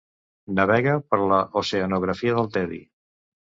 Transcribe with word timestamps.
Navega 0.59 0.95
per 1.11 1.19
l'oceanografia 1.33 2.41
del 2.41 2.53
tedi. 2.59 2.83